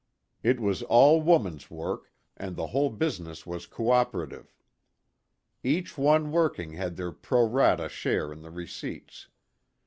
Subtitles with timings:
[0.41, 4.55] It was all woman's work, and the whole busi ness was co operative.
[5.63, 9.27] Each one working had their pro rata share in the receipts.